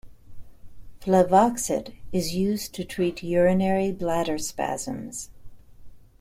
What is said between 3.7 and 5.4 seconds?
bladder spasms.